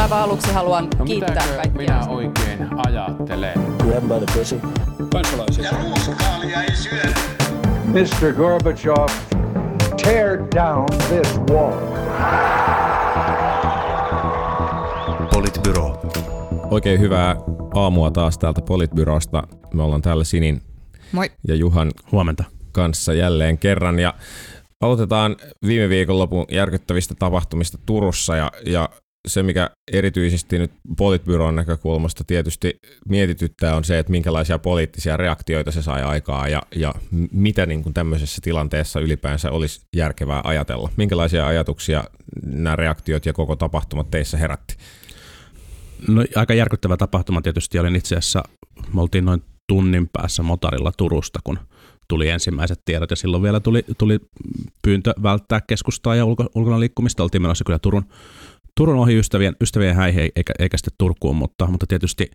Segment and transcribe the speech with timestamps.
[0.00, 1.72] Aivan aluksi haluan No kiittää kaikkia.
[1.72, 3.54] minä oikein ajattelen?
[3.78, 4.60] Grab by the pussy.
[5.12, 5.64] kansalaisia.
[5.64, 7.14] Ja ruuskaalia ei syödä.
[7.84, 8.32] Mr.
[8.32, 9.08] Gorbachev,
[10.02, 11.92] tear down this wall.
[15.34, 16.00] Politbyro.
[16.70, 17.36] Oikein hyvää
[17.74, 19.42] aamua taas täältä Politbyrosta.
[19.74, 20.62] Me ollaan täällä Sinin
[21.12, 21.30] Moi.
[21.48, 22.44] ja Juhan Huomenta.
[22.72, 23.98] kanssa jälleen kerran.
[23.98, 24.14] Ja
[24.80, 25.36] aloitetaan
[25.66, 28.88] viime viikonlopun järkyttävistä tapahtumista Turussa ja, ja
[29.28, 35.82] se, mikä erityisesti nyt Politbyron näkökulmasta tietysti mietityttää, on se, että minkälaisia poliittisia reaktioita se
[35.82, 36.94] sai aikaa ja, ja
[37.32, 40.90] mitä niin kuin tämmöisessä tilanteessa ylipäänsä olisi järkevää ajatella.
[40.96, 42.04] Minkälaisia ajatuksia
[42.46, 44.76] nämä reaktiot ja koko tapahtumat teissä herätti?
[46.08, 48.42] No aika järkyttävä tapahtuma tietysti olin itse asiassa,
[48.94, 51.58] me oltiin noin tunnin päässä motarilla Turusta, kun
[52.08, 54.18] tuli ensimmäiset tiedot ja silloin vielä tuli, tuli
[54.82, 57.22] pyyntö välttää keskustaa ja ulko, ulkona liikkumista.
[57.22, 58.04] Oltiin menossa kyllä Turun,
[58.76, 62.30] Turun ohi ystävien, ystävien häihin eikä, eikä sitten Turkuun, mutta, mutta tietysti,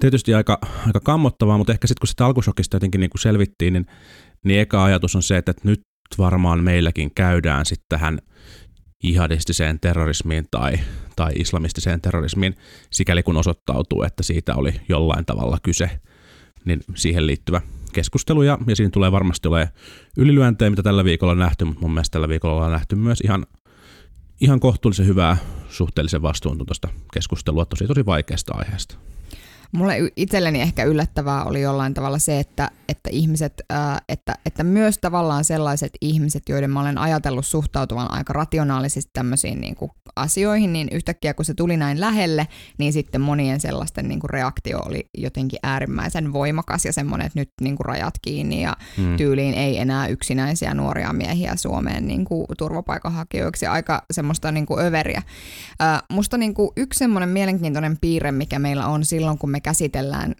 [0.00, 3.86] tietysti aika, aika kammottavaa, mutta ehkä sitten kun sitä alkusokista jotenkin niin kuin selvittiin, niin,
[4.44, 5.80] niin eka ajatus on se, että nyt
[6.18, 8.18] varmaan meilläkin käydään sitten tähän
[9.04, 10.72] jihadistiseen terrorismiin tai,
[11.16, 12.54] tai islamistiseen terrorismiin,
[12.90, 15.90] sikäli kun osoittautuu, että siitä oli jollain tavalla kyse,
[16.64, 17.60] niin siihen liittyvä
[17.92, 19.70] keskustelu ja, ja siinä tulee varmasti ole
[20.16, 23.46] ylilyöntejä, mitä tällä viikolla on nähty, mutta mun mielestä tällä viikolla on nähty myös ihan,
[24.40, 25.36] ihan kohtuullisen hyvää
[25.70, 28.94] suhteellisen vastuuntuntoista keskustelua tosi tosi vaikeasta aiheesta.
[29.72, 34.98] Mulle itselleni ehkä yllättävää oli jollain tavalla se, että, että ihmiset, ää, että, että myös
[34.98, 40.88] tavallaan sellaiset ihmiset, joiden mä olen ajatellut suhtautuvan aika rationaalisesti tämmöisiin niin kuin asioihin, niin
[40.92, 42.48] yhtäkkiä kun se tuli näin lähelle,
[42.78, 47.50] niin sitten monien sellaisten niin kuin reaktio oli jotenkin äärimmäisen voimakas ja semmoinen, että nyt
[47.60, 49.16] niin kuin rajat kiinni ja Mm.
[49.16, 55.22] tyyliin ei enää yksinäisiä nuoria miehiä Suomeen niin kuin turvapaikanhakijoiksi, aika semmoista niin kuin överiä.
[55.80, 60.34] Ää, musta niin kuin yksi semmoinen mielenkiintoinen piirre, mikä meillä on silloin, kun me käsitellään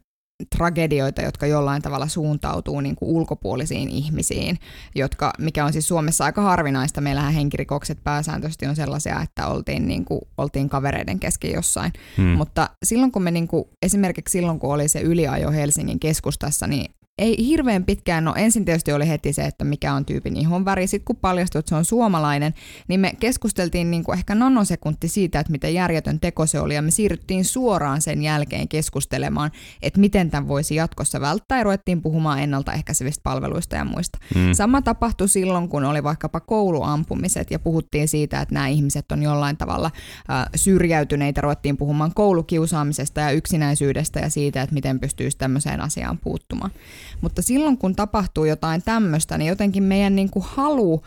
[0.57, 4.59] tragedioita, jotka jollain tavalla suuntautuu niin kuin ulkopuolisiin ihmisiin,
[4.95, 7.01] jotka, mikä on siis Suomessa aika harvinaista.
[7.01, 11.93] Meillähän henkirikokset pääsääntöisesti on sellaisia, että oltiin, niin kuin, oltiin kavereiden kesken jossain.
[12.17, 12.27] Hmm.
[12.27, 16.95] Mutta silloin kun me niin kuin, esimerkiksi silloin kun oli se yliajo Helsingin keskustassa, niin
[17.21, 21.05] ei hirveän pitkään, no ensin tietysti oli heti se, että mikä on tyypin ihonväri, sitten
[21.05, 22.55] kun paljastui, että se on suomalainen,
[22.89, 26.83] niin me keskusteltiin niin kuin ehkä nanosekunti siitä, että miten järjetön teko se oli, ja
[26.83, 29.51] me siirryttiin suoraan sen jälkeen keskustelemaan,
[29.83, 34.19] että miten tämän voisi jatkossa välttää, ja ruvettiin puhumaan ennaltaehkäisevistä palveluista ja muista.
[34.35, 34.53] Mm.
[34.53, 39.57] Sama tapahtui silloin, kun oli vaikkapa kouluampumiset, ja puhuttiin siitä, että nämä ihmiset on jollain
[39.57, 39.91] tavalla
[40.31, 46.71] äh, syrjäytyneitä, ruvettiin puhumaan koulukiusaamisesta ja yksinäisyydestä ja siitä, että miten pystyisi tämmöiseen asiaan puuttumaan.
[47.21, 51.03] Mutta silloin, kun tapahtuu jotain tämmöistä, niin jotenkin meidän niin kuin halu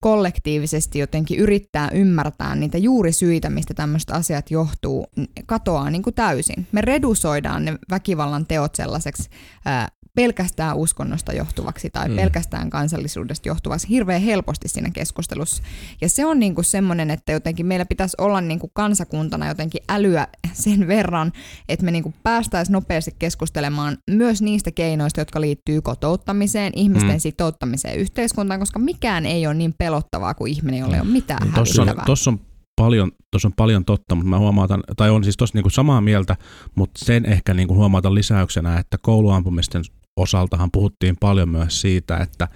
[0.00, 5.06] kollektiivisesti jotenkin yrittää ymmärtää niitä juurisyitä, mistä tämmöiset asiat johtuu,
[5.46, 6.66] katoaa niin kuin täysin.
[6.72, 9.30] Me redusoidaan ne väkivallan teot sellaiseksi
[9.64, 12.16] ää, pelkästään uskonnosta johtuvaksi tai Mm.
[12.16, 15.62] pelkästään kansallisuudesta johtuvaksi hirveän helposti siinä keskustelussa.
[16.00, 20.86] Ja se on niinku semmoinen, että jotenkin meillä pitäisi olla niinku kansakuntana jotenkin älyä sen
[20.88, 21.32] verran,
[21.68, 27.20] että me niinku päästäisiin nopeasti keskustelemaan myös niistä keinoista, jotka liittyy kotouttamiseen, ihmisten Mm.
[27.20, 31.82] sitouttamiseen yhteiskuntaan, koska mikään ei ole niin pelottavaa kuin ihminen, jolla ei ole mitään Tuossa
[31.82, 32.06] on, hävittävää.
[32.06, 32.40] tossa on,
[32.76, 36.36] paljon, tossa on paljon totta, mutta mä huomautan, tai on siis tossa niinku samaa mieltä,
[36.74, 39.82] mutta sen ehkä niinku huomautan lisäyksenä, että kouluampumisten
[40.16, 42.48] osaltahan puhuttiin paljon myös siitä, että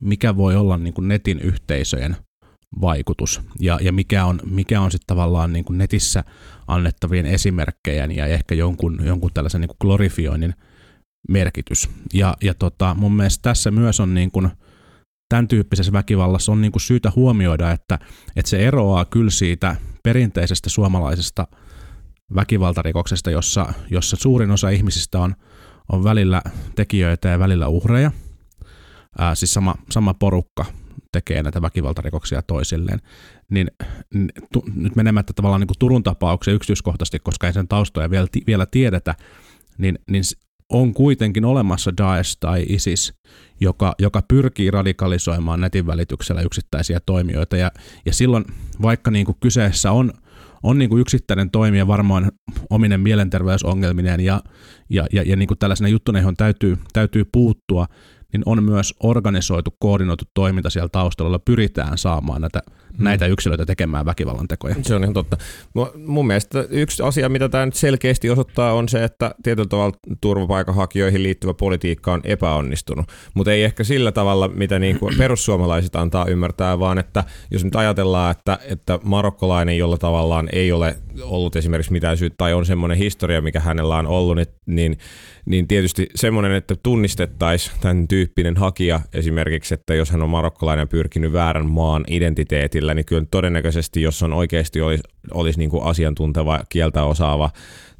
[0.00, 2.16] mikä voi olla niinku netin yhteisöjen
[2.80, 6.24] vaikutus ja, ja mikä on, mikä on sitten tavallaan niinku netissä
[6.66, 10.54] annettavien esimerkkejä ja ehkä jonkun, jonkun tällaisen niinku glorifioinnin
[11.28, 11.90] merkitys.
[12.14, 14.50] Ja, ja tota, mun mielestä tässä myös on niin kuin,
[15.28, 17.98] tämän tyyppisessä väkivallassa on niin kuin syytä huomioida, että,
[18.36, 21.46] että se eroaa kyllä siitä perinteisestä suomalaisesta
[22.34, 25.34] väkivaltarikoksesta, jossa, jossa suurin osa ihmisistä on,
[25.92, 26.42] on välillä
[26.74, 28.10] tekijöitä ja välillä uhreja.
[29.18, 30.64] Ää, siis sama, sama porukka
[31.12, 33.00] tekee näitä väkivaltarikoksia toisilleen.
[33.50, 33.70] Niin,
[34.52, 38.66] tu, nyt menemättä tavallaan niin kuin Turun tapauksen yksityiskohtaisesti, koska ei sen taustoja vielä, vielä
[38.66, 39.14] tiedetä,
[39.78, 40.24] niin, niin
[40.72, 43.14] on kuitenkin olemassa Daesh tai ISIS,
[43.60, 47.56] joka, joka pyrkii radikalisoimaan netin välityksellä yksittäisiä toimijoita.
[47.56, 47.70] Ja,
[48.06, 48.44] ja silloin,
[48.82, 50.12] vaikka niin kuin kyseessä on,
[50.62, 52.32] on niin kuin yksittäinen toimija varmaan
[52.70, 54.42] ominen mielenterveysongelmineen ja,
[54.90, 57.86] ja, ja, ja niin kuin tällaisena juttuna, johon täytyy, täytyy puuttua,
[58.32, 62.62] niin on myös organisoitu, koordinoitu toiminta siellä taustalla, jolla pyritään saamaan näitä,
[62.98, 64.74] näitä yksilöitä tekemään väkivallan tekoja.
[64.82, 65.36] Se on ihan totta.
[66.06, 71.22] Mun mielestä yksi asia, mitä tämä nyt selkeästi osoittaa, on se, että tietyllä tavalla turvapaikanhakijoihin
[71.22, 73.06] liittyvä politiikka on epäonnistunut.
[73.34, 77.76] Mutta ei ehkä sillä tavalla, mitä niin kuin perussuomalaiset antaa ymmärtää, vaan että jos nyt
[77.76, 82.98] ajatellaan, että, että marokkolainen, jolla tavallaan ei ole ollut esimerkiksi mitään syytä tai on semmoinen
[82.98, 84.98] historia, mikä hänellä on ollut, niin,
[85.46, 90.86] niin tietysti semmoinen, että tunnistettaisiin tämän tyyppinen hakija esimerkiksi, että jos hän on marokkolainen ja
[90.86, 96.60] pyrkinyt väärän maan identiteetillä, niin kyllä todennäköisesti, jos on oikeasti olisi, olisi niin kuin asiantunteva,
[96.68, 97.50] kieltä osaava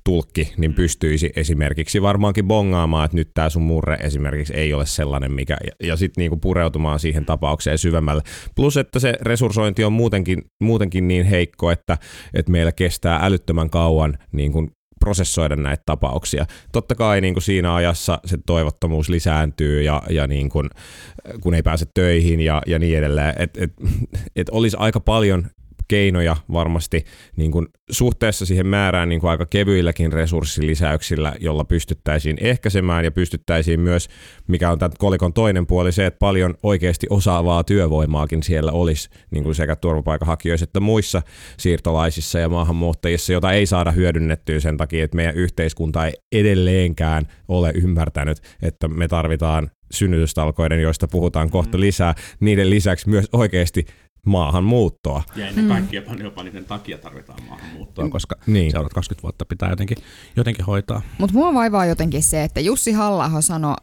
[0.04, 5.32] tulkki, niin pystyisi esimerkiksi varmaankin bongaamaan, että nyt tämä sun murre esimerkiksi ei ole sellainen,
[5.32, 8.22] mikä, ja, ja sitten niinku pureutumaan siihen tapaukseen syvemmälle.
[8.54, 11.98] Plus, että se resurssointi on muutenkin, muutenkin niin heikko, että,
[12.34, 16.46] että meillä kestää älyttömän kauan niin kuin prosessoida näitä tapauksia.
[16.72, 20.70] Totta kai niin kuin siinä ajassa se toivottomuus lisääntyy ja, ja niin kuin,
[21.40, 23.34] kun ei pääse töihin ja, ja niin edelleen.
[23.38, 23.72] Et, et,
[24.36, 25.46] et olisi aika paljon
[25.88, 27.04] keinoja varmasti
[27.36, 33.80] niin kuin suhteessa siihen määrään niin kuin aika kevyilläkin resurssilisäyksillä, jolla pystyttäisiin ehkäisemään ja pystyttäisiin
[33.80, 34.08] myös,
[34.46, 39.44] mikä on tämän kolikon toinen puoli, se, että paljon oikeasti osaavaa työvoimaakin siellä olisi niin
[39.44, 41.22] kuin sekä turvapaikanhakijoissa että muissa
[41.58, 47.72] siirtolaisissa ja maahanmuuttajissa, jota ei saada hyödynnettyä sen takia, että meidän yhteiskunta ei edelleenkään ole
[47.74, 51.80] ymmärtänyt, että me tarvitaan synnytystalkoiden, joista puhutaan kohta mm.
[51.80, 53.86] lisää, niiden lisäksi myös oikeasti
[54.26, 55.22] maahanmuuttoa.
[55.36, 56.24] Ja ennen kaikkea mm.
[56.24, 58.10] jopa niiden takia tarvitaan maahanmuuttoa, mm.
[58.10, 58.70] koska niin.
[58.70, 59.96] seuraavat 20 vuotta pitää jotenkin,
[60.36, 61.02] jotenkin hoitaa.
[61.18, 63.74] Mutta mua vaivaa jotenkin se, että Jussi halla sanoi,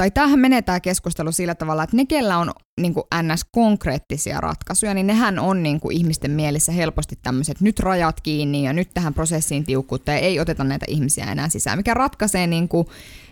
[0.00, 4.94] tai tämähän menee tämä keskustelu sillä tavalla, että ne, kellä on niin kuin NS-konkreettisia ratkaisuja,
[4.94, 9.14] niin nehän on niin kuin ihmisten mielessä helposti tämmöiset nyt rajat kiinni ja nyt tähän
[9.14, 12.86] prosessiin tiukkuutta ja ei oteta näitä ihmisiä enää sisään, mikä ratkaisee niin kuin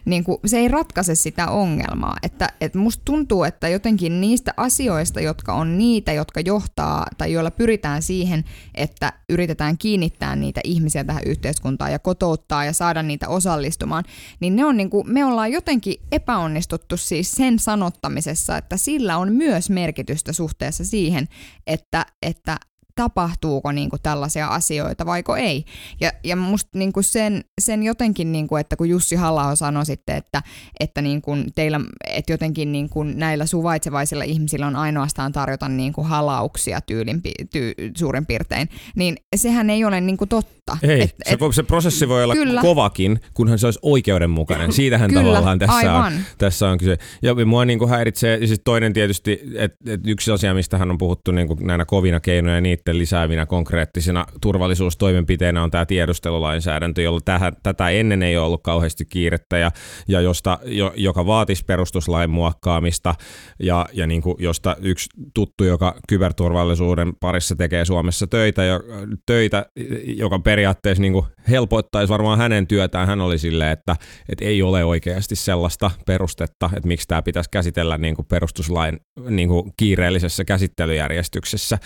[0.04, 2.16] niin kuin, se ei ratkaise sitä ongelmaa.
[2.22, 7.50] Että, että musta tuntuu, että jotenkin niistä asioista, jotka on niitä, jotka johtaa tai joilla
[7.50, 14.04] pyritään siihen, että yritetään kiinnittää niitä ihmisiä tähän yhteiskuntaan ja kotouttaa ja saada niitä osallistumaan,
[14.40, 19.32] niin ne on niin kuin, me ollaan jotenkin epäonnistuttu siis sen sanottamisessa, että sillä on
[19.32, 21.28] myös merkitystä suhteessa siihen,
[21.66, 22.56] että, että
[22.98, 25.64] tapahtuuko niin kuin tällaisia asioita vaiko ei.
[26.00, 29.86] Ja, ja musta niin kuin sen, sen jotenkin, niin kuin, että kun Jussi halla sanoi
[29.86, 30.42] sitten, että,
[30.80, 31.80] että, niin kuin teillä,
[32.14, 37.22] että jotenkin niin kuin näillä suvaitsevaisilla ihmisillä on ainoastaan tarjota niin kuin halauksia tyylin,
[37.52, 40.78] ty, suurin piirtein, niin sehän ei ole niin kuin totta.
[40.82, 42.60] Ei, et, se, et, se prosessi voi olla kyllä.
[42.60, 44.72] kovakin, kunhan se olisi oikeudenmukainen.
[44.72, 46.98] Siitähän kyllä, tavallaan tässä on, tässä on kyse.
[47.22, 50.98] Ja mua niin kuin häiritsee, siis toinen tietysti, että et yksi asia, mistä hän on
[50.98, 57.20] puhuttu niin kuin näinä kovina keinoja niitä sitten lisäävinä konkreettisina turvallisuustoimenpiteinä on tämä tiedustelulainsäädäntö, jolla
[57.24, 59.70] tähän, tätä ennen ei ole ollut kauheasti kiirettä ja,
[60.08, 63.14] ja josta, jo, joka vaatisi perustuslain muokkaamista
[63.62, 68.80] ja, ja niin kuin, josta yksi tuttu, joka kyberturvallisuuden parissa tekee Suomessa töitä, jo,
[69.26, 69.66] töitä
[70.04, 73.06] joka periaatteessa niin kuin helpottaisi varmaan hänen työtään.
[73.06, 73.96] Hän oli silleen, että,
[74.28, 79.00] että ei ole oikeasti sellaista perustetta, että miksi tämä pitäisi käsitellä niin kuin perustuslain
[79.30, 81.78] niin kuin kiireellisessä käsittelyjärjestyksessä.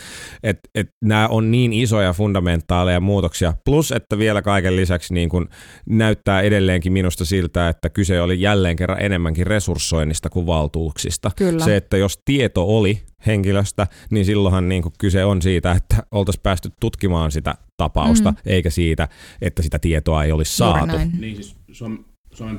[0.43, 5.49] Et, et nämä on niin isoja fundamentaaleja muutoksia, plus että vielä kaiken lisäksi niin kun
[5.88, 11.31] näyttää edelleenkin minusta siltä, että kyse oli jälleen kerran enemmänkin resurssoinnista kuin valtuuksista.
[11.37, 11.65] Kyllä.
[11.65, 16.43] Se, että jos tieto oli henkilöstä, niin silloinhan niin kuin kyse on siitä, että oltaisiin
[16.43, 18.37] päästy tutkimaan sitä tapausta, mm.
[18.46, 19.08] eikä siitä,
[19.40, 20.96] että sitä tietoa ei olisi saatu.
[21.19, 22.05] Niin siis Suomen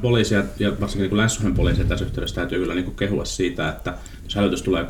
[0.02, 0.44] poliisi ja
[0.82, 4.84] varsinkin niin länsi poliisi tässä yhteydessä täytyy kyllä niin kehua siitä, että jos hälytys tulee
[4.84, 4.88] 16.02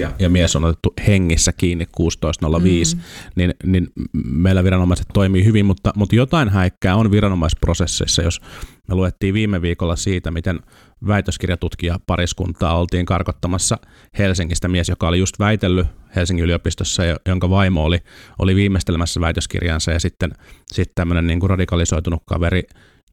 [0.00, 3.00] ja, ja mies on otettu hengissä kiinni 16.05, mm.
[3.36, 3.88] niin, niin
[4.24, 8.40] meillä viranomaiset toimii hyvin, mutta, mutta jotain häikkää on viranomaisprosesseissa, jos
[8.88, 10.60] me luettiin viime viikolla siitä, miten
[11.06, 13.78] väitöskirjatutkija pariskuntaa oltiin karkottamassa
[14.18, 15.86] Helsingistä mies, joka oli just väitellyt
[16.16, 17.98] Helsingin yliopistossa, jonka vaimo oli,
[18.38, 20.32] oli viimeistelemässä väitöskirjansa ja sitten,
[20.66, 22.62] sitten tämmöinen niin kuin radikalisoitunut kaveri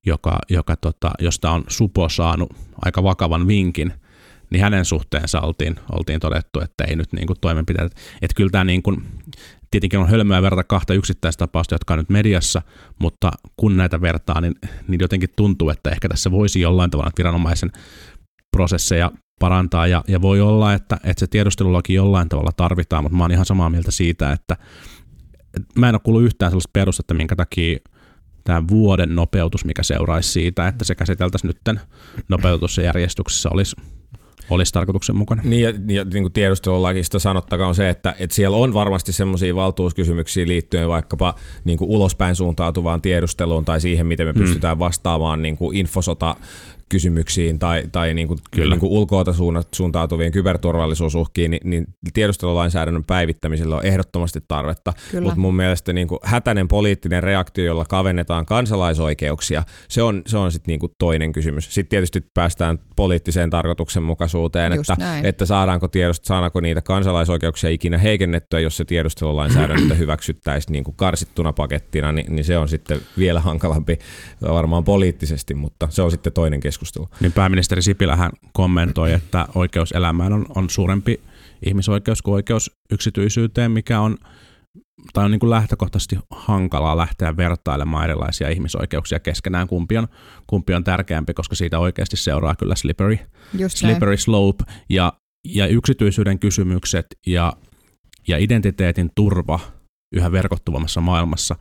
[0.05, 2.53] joka, joka tota, josta on Supo saanut
[2.85, 3.93] aika vakavan vinkin,
[4.49, 7.95] niin hänen suhteensa oltiin, oltiin todettu, että ei nyt niin toimenpiteet.
[8.21, 9.03] Että kyllä tämä niin kuin,
[9.71, 12.61] tietenkin on hölmöä verrata kahta yksittäistapausta, jotka on nyt mediassa,
[12.99, 14.55] mutta kun näitä vertaa, niin,
[14.87, 17.71] niin jotenkin tuntuu, että ehkä tässä voisi jollain tavalla viranomaisen
[18.55, 23.23] prosesseja parantaa, ja, ja voi olla, että, että se tiedustelulaki jollain tavalla tarvitaan, mutta mä
[23.23, 24.57] oon ihan samaa mieltä siitä, että,
[25.55, 27.79] että mä en ole kuullut yhtään sellaista perustetta, minkä takia
[28.45, 31.79] tämä vuoden nopeutus, mikä seuraisi siitä, että se käsiteltäisiin nyt
[32.29, 33.75] nopeutussa järjestyksessä olisi
[34.49, 35.49] olisi tarkoituksenmukainen.
[35.49, 39.55] Niin ja, ja niin kuin tiedustelulakista sanottakaan on se, että, että siellä on varmasti semmoisia
[39.55, 44.39] valtuuskysymyksiä liittyen vaikkapa niin kuin ulospäin suuntautuvaan tiedusteluun tai siihen, miten me mm.
[44.39, 46.35] pystytään vastaamaan niin kuin infosota
[46.89, 48.75] kysymyksiin tai, tai niin kuin, Kyllä.
[48.75, 49.33] niin kuin ulkoota
[49.71, 54.93] suuntautuviin kyberturvallisuusuhkiin, niin, niin tiedustelulainsäädännön päivittämisellä on ehdottomasti tarvetta.
[55.21, 60.51] Mutta mun mielestä niin kuin hätäinen poliittinen reaktio, jolla kavennetaan kansalaisoikeuksia, se on, se on
[60.51, 61.65] sitten niin kuin toinen kysymys.
[61.65, 65.25] Sitten tietysti päästään poliittiseen tarkoituksenmukaisuuteen, Just että, näin.
[65.25, 71.53] että saadaanko, tiedost, saadaanko niitä kansalaisoikeuksia ikinä heikennettyä, jos se tiedustelulainsäädäntö hyväksyttäisiin niin kuin karsittuna
[71.53, 73.99] pakettina, niin, niin se on sitten vielä hankalampi
[74.41, 76.74] varmaan poliittisesti, mutta se on sitten toinen keskustelu.
[77.19, 81.21] Niin pääministeri Sipilähän kommentoi, että oikeus elämään on, on suurempi
[81.65, 84.17] ihmisoikeus kuin oikeus yksityisyyteen, mikä on
[85.13, 90.07] tai on niin kuin lähtökohtaisesti hankalaa lähteä vertailemaan erilaisia ihmisoikeuksia keskenään, kumpi on,
[90.47, 93.17] kumpi on tärkeämpi, koska siitä oikeasti seuraa kyllä slippery,
[93.53, 93.93] Just näin.
[93.93, 95.13] slippery slope ja,
[95.45, 97.53] ja yksityisyyden kysymykset ja,
[98.27, 99.59] ja identiteetin turva
[100.15, 101.55] yhä verkottuvammassa maailmassa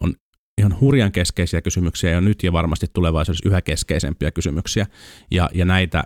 [0.00, 0.14] on
[0.58, 4.86] ihan hurjan keskeisiä kysymyksiä jo nyt ja varmasti tulevaisuudessa yhä keskeisempiä kysymyksiä.
[5.30, 6.04] Ja, ja näitä,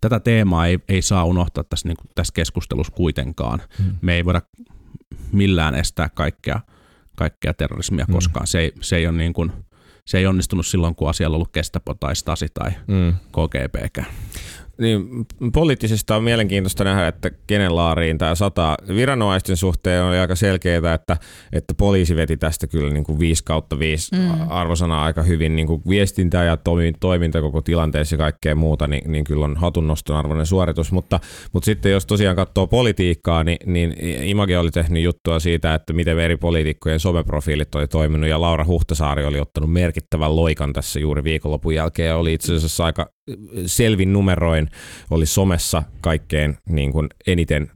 [0.00, 3.62] tätä teemaa ei, ei saa unohtaa tässä, niin kuin, tässä keskustelussa kuitenkaan.
[3.78, 3.94] Hmm.
[4.02, 4.42] Me ei voida
[5.32, 6.60] millään estää kaikkea,
[7.16, 8.12] kaikkea terrorismia Mm.
[8.14, 8.46] koskaan.
[8.46, 9.52] Se ei, se ei ole niin kuin,
[10.06, 13.12] se ei onnistunut silloin, kun asialla on ollut Gestapo tai Stasi tai Mm.
[13.32, 14.06] KGBkään.
[14.82, 18.76] Niin, poliittisesta on mielenkiintoista nähdä, että kenen laariin tämä sataa.
[18.88, 21.16] Viranomaisten suhteen oli aika selkeää, että,
[21.52, 24.50] että poliisi veti tästä kyllä niin kuin 5 kautta 5 mm.
[24.50, 25.56] arvosana aika hyvin.
[25.56, 29.56] Niin kuin viestintä ja toimi- toiminta koko tilanteessa ja kaikkea muuta, niin, niin kyllä on
[29.56, 30.92] hatunnoston arvoinen suoritus.
[30.92, 31.20] Mutta,
[31.52, 36.18] mutta sitten jos tosiaan katsoo politiikkaa, niin, niin Image oli tehnyt juttua siitä, että miten
[36.18, 41.74] eri poliitikkojen someprofiilit oli toiminut ja Laura Huhtasaari oli ottanut merkittävän loikan tässä juuri viikonlopun
[41.74, 43.12] jälkeen ja oli itse asiassa aika
[43.66, 44.68] selvin numeroin
[45.10, 47.70] oli somessa kaikkein niin kuin eniten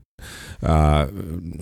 [0.65, 1.09] ää,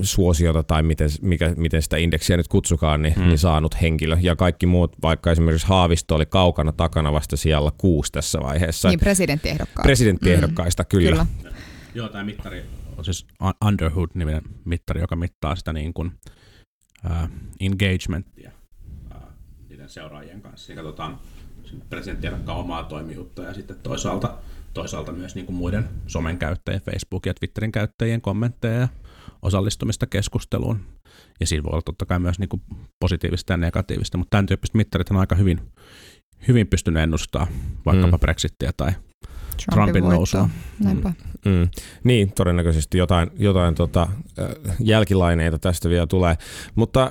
[0.03, 3.23] suosiota tai miten, mikä, miten sitä indeksiä nyt kutsukaan, niin, Mm.
[3.27, 4.17] niin saanut henkilö.
[4.21, 8.89] Ja kaikki muut, vaikka esimerkiksi Haavisto oli kaukana takana vasta siellä kuusi tässä vaiheessa.
[8.89, 9.83] Niin presidenttiehdokkaat.
[9.83, 10.87] Presidenttiehdokkaista, mm.
[10.89, 11.27] kyllä.
[11.39, 11.55] Kyllä.
[11.95, 12.63] Joo, tämä mittari
[12.97, 16.13] on siis Un- Underhood-niminen mittari, joka mittaa sitä niin kuin,
[17.05, 17.29] uh,
[17.61, 18.51] engagementia
[19.15, 19.23] uh,
[19.69, 20.67] niiden seuraajien kanssa.
[20.67, 21.19] Siinä katsotaan
[21.91, 24.35] presidenttiehdokkaan omaa toimijuutta ja sitten toisaalta,
[24.75, 28.89] toisaalta myös niin kuin muiden somen käyttäjien, Facebook- ja Twitterin käyttäjien kommentteja ja
[29.43, 30.81] osallistumista keskusteluun.
[31.41, 32.63] Ja siinä voi olla totta kai myös niin kuin
[33.01, 35.61] positiivista ja negatiivista, mutta tämän tyyppiset mittarit on aika hyvin,
[36.49, 37.53] hyvin pystynyt ennustamaan
[37.87, 38.21] vaikkapa Mm.
[38.21, 40.49] Brexittiä tai Trumpin Trumpin nousua.
[40.85, 41.09] Näinpä.
[41.09, 41.15] Mm.
[42.05, 44.09] Niin, todennäköisesti jotain, jotain tota,
[44.81, 46.37] jälkilaineita tästä vielä tulee.
[46.75, 47.11] Mutta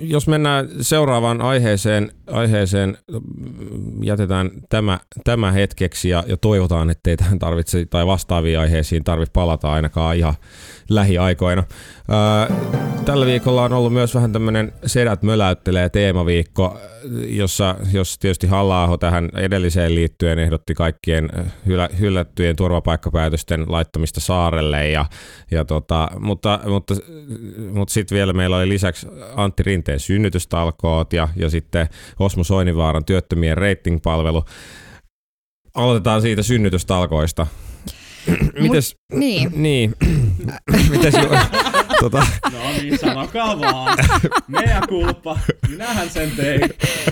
[0.00, 7.38] jos mennään seuraavaan aiheeseen, aiheeseen mm, jätetään tämä, tämä hetkeksi ja, ja toivotaan, ettei tähän
[7.38, 10.34] tarvitse tai vastaaviin aiheisiin tarvitse palata ainakaan ihan
[10.88, 11.64] lähiaikoina.
[13.04, 16.78] Tällä viikolla on ollut myös vähän tämmöinen Sedät möläyttelee teemaviikko,
[17.26, 21.30] jossa, jossa tietysti halla tähän edelliseen liittyen ehdotti kaikkien
[21.66, 24.88] hylä, hyllättyjen turvapaikkapäätösten laittamista saarelle.
[24.88, 25.04] Ja,
[25.50, 26.94] ja tota, mutta mutta,
[27.72, 31.88] mutta sitten vielä meillä oli lisäksi Antti Rinteen synnytystalkoot ja, ja sitten
[32.18, 34.44] Osmo Soininvaaran työttömien ratingpalvelu.
[35.74, 37.46] Aloitetaan siitä synnytystalkoista.
[38.60, 39.50] Mites, Niin.
[39.62, 39.94] niin.
[40.90, 41.14] Mites,
[42.00, 43.98] tota, No niin, sanokaa vaan.
[44.48, 45.38] Mea kulpa.
[45.68, 46.60] Minähän sen tein.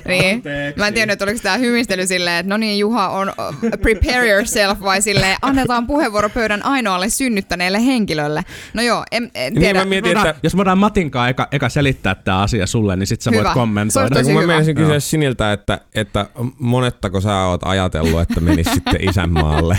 [0.08, 0.42] Niin.
[0.76, 4.30] Mä en tiedä, että oliko tämä hymistely silleen, että no niin Juha on uh, prepare
[4.30, 8.42] yourself vai silleen annetaan puheenvuoro pöydän ainoalle synnyttäneelle henkilölle.
[8.74, 9.78] No joo, en, en Niin tiedä.
[9.78, 13.30] mä mietin, että jos voidaan Matinkaan eka, eka selittää tämä asia sulle, niin sit sä
[13.30, 13.42] Hyvä.
[13.42, 14.14] voit kommentoida.
[14.24, 15.00] Se kun mä menisin kysyä.
[15.00, 16.26] Siniltä, että, että
[16.58, 19.76] monettako sä oot ajatellut, että menis sitten isänmaalle?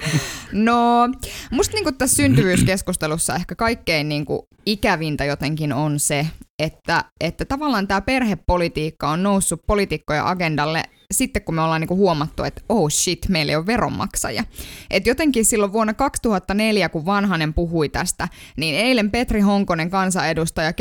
[0.52, 1.08] No,
[1.50, 6.26] musta niinku tässä syntyvyyskeskustelussa ehkä kaikkein niinku ikävintä jotenkin on se,
[6.58, 12.44] että, että tavallaan tämä perhepolitiikka on noussut poliitikkojen agendalle sitten, kun me ollaan niinku huomattu,
[12.44, 14.44] että oh shit, meillä ei ole veronmaksaja.
[14.90, 20.72] Et jotenkin silloin vuonna 2004, kun Vanhanen puhui tästä, niin eilen Petri Honkonen kansanedustaja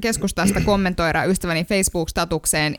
[0.00, 2.74] keskustasta kommentoida ystäväni Facebook-statukseen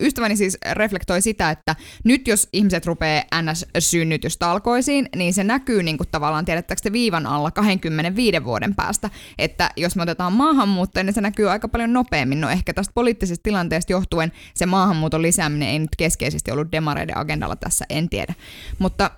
[0.00, 6.08] ystäväni siis reflektoi sitä, että nyt jos ihmiset rupeaa NS-synnytystalkoisiin, niin se näkyy niin kuin
[6.10, 11.20] tavallaan, tiedättekö te viivan alla 25 vuoden päästä, että jos me otetaan maahanmuuttajia, niin se
[11.20, 12.40] näkyy aika paljon nopeammin.
[12.40, 17.56] No ehkä tästä poliittisesta tilanteesta johtuen se maahanmuuton lisääminen ei nyt keskeisesti ollut demareiden agendalla
[17.56, 18.34] tässä, en tiedä.
[18.78, 19.10] Mutta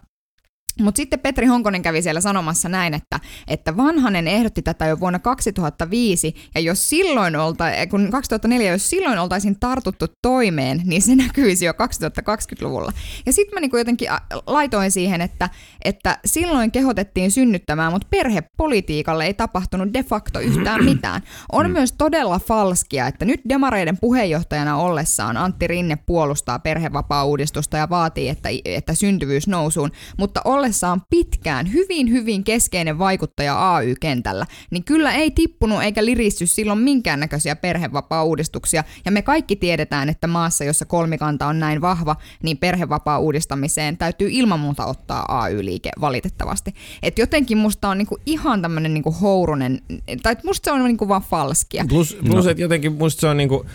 [0.81, 5.19] Mutta sitten Petri Honkonen kävi siellä sanomassa näin, että, että Vanhanen ehdotti tätä jo vuonna
[5.19, 11.64] 2005, ja jos silloin olta, kun 2004, jos silloin oltaisiin tartuttu toimeen, niin se näkyisi
[11.64, 12.93] jo 2020-luvulla.
[13.26, 14.09] Ja sitten mä niinku jotenkin
[14.47, 15.49] laitoin siihen, että,
[15.85, 21.23] että silloin kehotettiin synnyttämään, mutta perhepolitiikalle ei tapahtunut de facto yhtään mitään.
[21.53, 21.73] On mm.
[21.73, 28.49] myös todella falskia, että nyt demareiden puheenjohtajana ollessaan Antti Rinne puolustaa perhevapaa-uudistusta ja vaatii, että,
[28.65, 35.83] että syntyvyys nousuun, mutta ollessaan pitkään hyvin hyvin keskeinen vaikuttaja AY-kentällä, niin kyllä ei tippunut
[35.83, 38.85] eikä liristy silloin minkäännäköisiä perhevapaa-uudistuksia.
[39.05, 44.61] Ja me kaikki tiedetään, että maassa, jossa kolmikanta on näin vahva, niin perhevapaa-uudistamiseen täytyy ilman
[44.61, 45.25] muuta ottaa
[45.73, 46.75] AY-liike valitettavasti.
[47.02, 49.79] Et jotenkin musta on niinku ihan tämmöinen niinku hourunen,
[50.23, 51.85] tai musta se on niinku vaan falskia.
[51.88, 52.50] Plus, plus no.
[52.50, 53.67] että jotenkin musta se on niinku,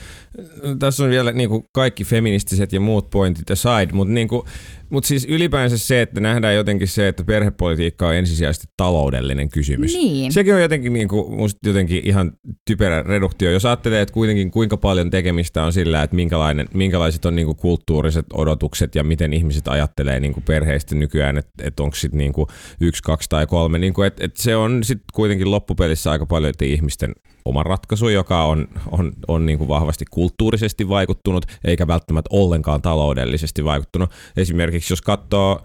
[0.79, 4.45] tässä on vielä niinku kaikki feministiset ja muut pointit aside, mutta niinku,
[4.89, 9.93] mutta siis ylipäänsä se, että nähdään jotenkin se, että perhepolitiikka on ensisijaisesti taloudellinen kysymys.
[9.93, 10.31] Niin.
[10.31, 12.31] Sekin on jotenkin, niin kuin, musta jotenkin ihan
[12.65, 13.51] typerä reduktio.
[13.51, 17.57] Jos ajattelee, että kuitenkin kuinka paljon tekemistä on sillä, että minkälainen, minkälaiset on niin kuin
[17.57, 22.33] kulttuuriset odotukset ja miten ihmiset ajattelee niin kuin perheistä nykyään, että, että onko sitten niin
[22.81, 23.79] yksi, kaksi tai kolme.
[23.79, 27.13] Niin kuin, että, että se on sitten kuitenkin loppupelissä aika paljon ihmisten
[27.47, 33.63] oma ratkaisu, joka on, on, on niin kuin vahvasti kulttuurisesti vaikuttunut, eikä välttämättä ollenkaan taloudellisesti
[33.63, 34.09] vaikuttunut.
[34.37, 35.61] Esimerkiksi jos katsoo,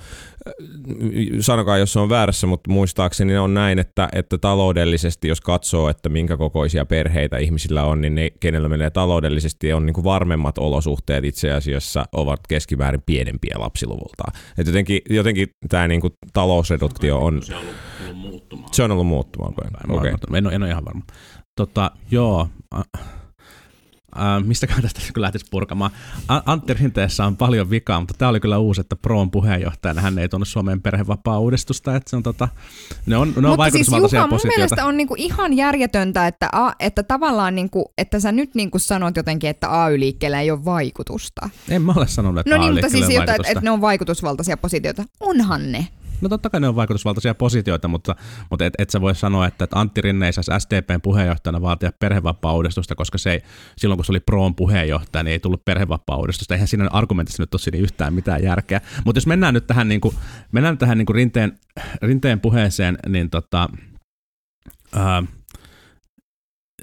[0.46, 0.52] äh,
[1.40, 6.08] sanokaa jos se on väärässä, mutta muistaakseni on näin, että, että taloudellisesti jos katsoo, että
[6.08, 11.24] minkä kokoisia perheitä ihmisillä on, niin ne, kenellä menee taloudellisesti, on niin kuin varmemmat olosuhteet
[11.24, 14.32] itse asiassa ovat keskimäärin pienempiä lapsiluvultaan.
[14.58, 17.42] Et jotenkin, jotenkin tämä niin kuin talousreduktio on...
[17.42, 18.74] Se on ollut muuttumaan.
[18.74, 19.54] Se on ollut muuttumaan.
[19.88, 20.12] Okay.
[20.34, 21.02] En, ole, en ole ihan varma.
[21.56, 22.48] Tota, joo,
[24.16, 25.90] Äh, mistäkään tästä kyllä lähtisi purkamaan.
[26.28, 30.28] Antti Rinteessä on paljon vikaa, mutta tämä oli kyllä uusi, että Proon puheenjohtajana hän ei
[30.28, 32.48] tuonne Suomen perhevapaa-uudistusta, että se on tota,
[33.06, 36.72] ne on, ne on mutta siis Juha, mun mielestä on niinku ihan järjetöntä, että, a,
[36.80, 41.50] että tavallaan niinku, että sä nyt niinku sanot jotenkin, että AY-liikkeellä ei ole vaikutusta.
[41.68, 45.04] En mä ole sanonut, että No niin, mutta siis että, että ne on vaikutusvaltaisia positioita.
[45.20, 45.88] Onhan ne.
[46.22, 48.16] No totta kai ne on vaikutusvaltaisia positioita, mutta,
[48.50, 51.92] mutta et, et sä voi sanoa, että, että Antti Rinne ei saisi SDPn puheenjohtajana vaatia
[51.98, 53.40] perhevapaa-uudistusta, koska se ei,
[53.76, 56.54] silloin kun se oli Proon puheenjohtaja, niin ei tullut perhevapaa-uudistusta.
[56.54, 58.80] Eihän siinä argumentissa nyt ole siinä yhtään mitään järkeä.
[59.04, 60.14] Mutta jos mennään nyt tähän, niin kuin,
[60.52, 61.58] mennään tähän niin kuin rinteen,
[62.02, 63.68] rinteen puheeseen, niin tota,
[64.94, 65.22] ää,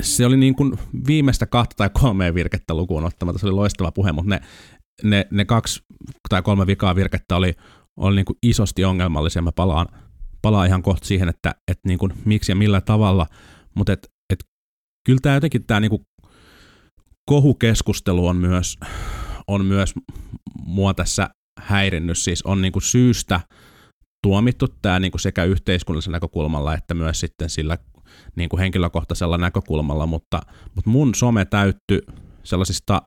[0.02, 3.40] se oli niin kuin viimeistä kahta tai kolmea virkettä lukuun ottamatta.
[3.40, 4.42] Se oli loistava puhe, mutta ne,
[5.04, 5.84] ne, ne kaksi
[6.30, 7.56] tai kolme vikaa virkettä oli,
[8.00, 9.42] oli niin kuin isosti ongelmallisia.
[9.42, 9.88] Mä palaan,
[10.42, 13.28] palaan ihan kohta siihen, että, että niin kuin miksi ja millä tavalla,
[13.76, 14.40] mutta et, et,
[15.06, 16.06] kyllä tämä jotenkin tämä niin
[17.26, 18.78] kohukeskustelu on myös,
[19.48, 19.94] on myös
[20.66, 23.42] mua tässä häirinnyt, siis on niin kuin syystä
[24.24, 27.78] tuomittu tämä niin kuin sekä yhteiskunnallisella näkökulmalla että myös sitten sillä
[28.36, 30.42] niin kuin henkilökohtaisella näkökulmalla, mutta,
[30.76, 32.02] mutta mun some täytty
[32.44, 33.02] sellaisista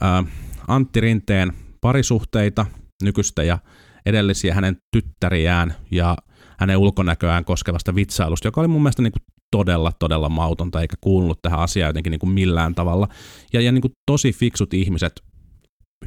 [0.00, 0.24] ää,
[0.68, 2.66] Antti Rinteen parisuhteita,
[3.02, 3.58] nykyistä ja
[4.06, 6.16] edellisiä hänen tyttäriään ja
[6.58, 11.38] hänen ulkonäköään koskevasta vitsailusta, joka oli mun mielestä niin kuin todella, todella mautonta, eikä kuulunut
[11.42, 13.08] tähän asiaan jotenkin niin kuin millään tavalla.
[13.52, 15.12] Ja, ja niin kuin tosi fiksut ihmiset,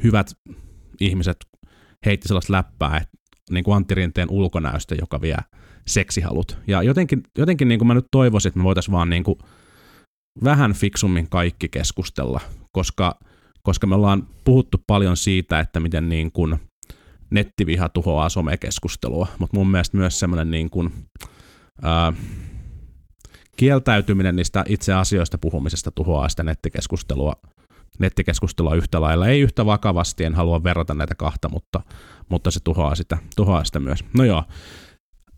[0.02, 0.30] hyvät
[1.00, 1.36] ihmiset
[2.06, 3.18] heitti sellaista läppää, että
[3.50, 5.36] niin kuin Antti Rinteen ulkonäöstä, joka vie
[5.86, 6.58] seksihalut.
[6.66, 9.38] Ja jotenkin, jotenkin niin kuin mä nyt toivoisin, että me voitaisiin vaan niin kuin
[10.44, 12.40] vähän fiksummin kaikki keskustella,
[12.72, 13.18] koska,
[13.62, 16.56] koska me ollaan puhuttu paljon siitä, että miten niin kuin–
[17.30, 20.92] nettiviha tuhoaa somekeskustelua, mutta mun mielestä myös semmoinen niin kuin,
[21.82, 22.12] ää,
[23.56, 27.32] kieltäytyminen niistä itse asioista puhumisesta tuhoaa sitä nettikeskustelua,
[27.98, 29.28] nettikeskustelua yhtä lailla.
[29.28, 31.80] Ei yhtä vakavasti, en halua verrata näitä kahta, mutta,
[32.28, 34.04] mutta se tuhoaa sitä, tuhoaa sitä myös.
[34.18, 34.44] No joo,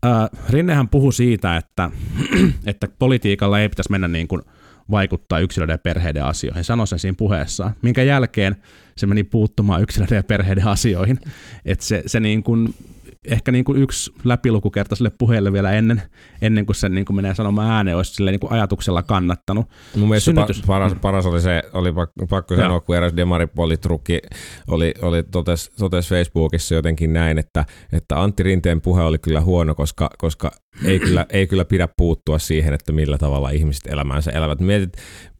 [0.03, 1.91] ää, Rinnehän puhui siitä, että,
[2.67, 4.43] että politiikalla ei pitäisi mennä niin kuin
[4.91, 6.65] vaikuttaa yksilöiden ja perheiden asioihin.
[6.65, 8.57] Sanoi sen siinä puheessaan, minkä jälkeen
[8.97, 11.19] se meni puuttumaan yksilöiden ja perheiden asioihin.
[11.65, 12.75] Että se, se niin kuin
[13.27, 16.03] ehkä niin kuin yksi läpilukukerta sille puheelle vielä ennen,
[16.43, 19.67] ennen kuin se niin kuin menee sanomaan ääneen, olisi sille niin kuin ajatuksella kannattanut.
[19.97, 20.63] Mun mielestä Synnytys...
[20.67, 21.93] paras, paras, oli se, oli
[22.29, 24.21] pakko sanoa, kun eräs demaripolitrukki
[24.69, 29.75] oli, oli totes, totes Facebookissa jotenkin näin, että, että Antti Rinteen puhe oli kyllä huono,
[29.75, 30.51] koska, koska
[30.85, 34.61] ei, kyllä, ei kyllä pidä puuttua siihen, että millä tavalla ihmiset elämäänsä elävät.
[34.61, 34.93] Mietit,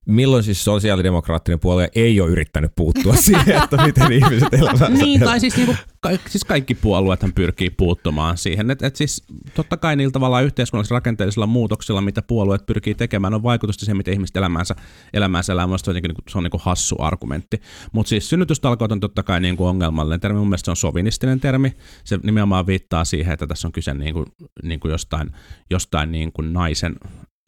[0.07, 5.41] milloin siis sosiaalidemokraattinen puolue ei ole yrittänyt puuttua siihen, että miten ihmiset elämänsä Niin, tai
[5.41, 8.71] siis, niinku, ka- siis kaikki puolueethan pyrkii puuttumaan siihen.
[8.71, 13.43] Et, et siis totta kai niillä tavallaan yhteiskunnallisilla rakenteellisilla muutoksilla, mitä puolueet pyrkii tekemään, on
[13.43, 14.75] vaikutusta siihen, miten ihmiset elämäänsä,
[15.13, 15.67] elämäänsä elää.
[15.67, 17.61] Mielestäni se on, niinku- se on niinku hassu argumentti.
[17.93, 20.39] Mutta siis synnytystalkoot on totta kai niinku ongelmallinen termi.
[20.39, 21.73] Mun mielestä se on sovinistinen termi.
[22.05, 24.25] Se nimenomaan viittaa siihen, että tässä on kyse niinku,
[24.63, 25.31] niinku jostain,
[25.71, 26.95] jostain niinku naisen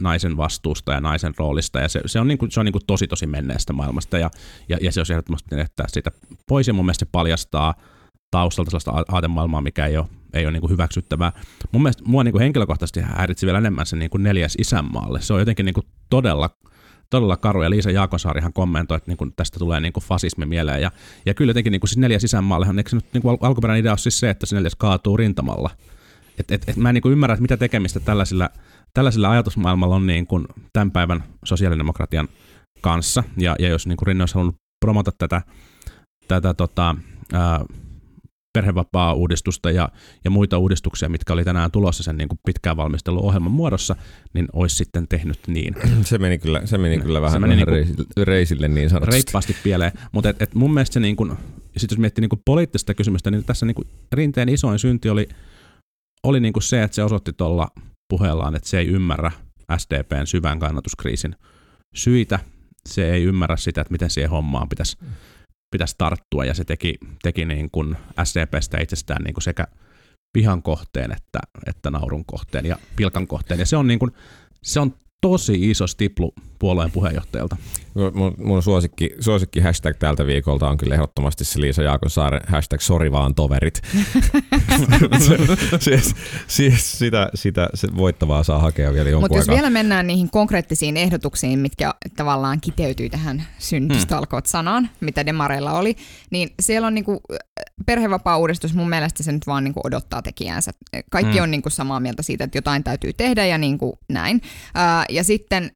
[0.05, 3.27] naisen vastuusta ja naisen roolista, ja se, se on, niinku, se on niinku tosi tosi
[3.27, 4.31] menneestä maailmasta, ja,
[4.69, 6.11] ja, ja se on ehdottomasti että siitä
[6.49, 7.75] pois, ja mun mielestä se paljastaa
[8.31, 11.33] taustalta sellaista aatemaailmaa, mikä ei ole, ei ole niinku hyväksyttävää.
[11.73, 15.21] Mun mielestä mua niinku henkilökohtaisesti häiritsi vielä enemmän se niinku neljäs isänmaalle.
[15.21, 16.51] Se on jotenkin niinku todella,
[17.11, 20.91] todella karu, ja Liisa Jaakonsaarihan kommentoi, että niinku tästä tulee niinku fasismi mieleen, ja,
[21.27, 23.99] ja kyllä jotenkin niinku siis neljäs isänmaallehan, eikö se nyt niinku al- alkuperäinen idea ole
[23.99, 25.71] siis se, että se neljäs kaatuu rintamalla,
[26.39, 28.51] et, et, et mä en niinku ymmärrä, että mitä tekemistä tällaisilla,
[28.95, 32.29] tällaisilla ajatusmaailmalla on niin kuin tämän päivän sosiaalidemokratian
[32.81, 33.25] kanssa.
[33.37, 35.43] Ja, ja jos niin kuin Rinne olisi halunnut promota tätä,
[36.29, 36.97] tätä tota,
[37.33, 37.65] ää,
[38.59, 39.89] perhevapaa-uudistusta ja,
[40.25, 43.97] ja muita uudistuksia, mitkä oli tänään tulossa sen niin kuin pitkään valmistelun ohjelman muodossa,
[44.35, 45.75] niin olisi sitten tehnyt niin.
[46.05, 49.13] Se meni kyllä, se meni kyllä Se vähän, meni vähän niinku- reisille, reisille niin sanotusti.
[49.13, 49.93] reippaasti pieleen.
[50.13, 51.37] Mutta et, et mun mielestä se niin kun,
[51.77, 55.29] sit jos miettii niin kun poliittista kysymystä, niin tässä niin kun Rinteen isoin synti oli,
[56.23, 57.69] oli niin kun se, että se osoitti tuolla
[58.09, 59.33] puheellaan, että se ei ymmärrä
[59.77, 61.37] SDPn syvän kannatuskriisin
[61.95, 62.39] syitä.
[62.89, 64.97] Se ei ymmärrä sitä, että miten siihen hommaan pitäisi
[65.75, 69.67] pitäisi tarttua, ja se teki, teki niin kuin SDPstä itsestään niin kuin sekä
[70.35, 73.61] vihan kohteen että, että naurun kohteen ja pilkan kohteen.
[73.61, 74.13] Ja se on, niin kuin,
[74.63, 77.57] se on tosi iso stiplu puolueen puheenjohtajalta.
[78.15, 83.13] Mun, mun suosikki, suosikki hashtag tältä viikolta on kyllä ehdottomasti se Liisa Jaakonsaaren hashtag sori
[83.13, 83.83] vaan toverit.
[85.85, 86.15] siis,
[86.47, 90.97] siis sitä, sitä se voittavaa saa hakea vielä jonkun Mutta jos vielä mennään niihin konkreettisiin
[90.97, 95.97] ehdotuksiin, mitkä tavallaan kiteytyy tähän syntystalkoot sanaan, mitä demareilla oli,
[96.31, 97.21] niin siellä on niinku,
[97.87, 100.71] perhevapaa-uudistus mun mielestä se nyt vaan niinku odottaa tekijäänsä.
[101.11, 101.43] Kaikki Mm.
[101.43, 104.41] on niinku samaa mieltä siitä, että jotain täytyy tehdä ja niinku näin.
[104.75, 105.71] Ää, ja sitten